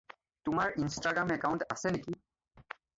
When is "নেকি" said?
2.01-2.21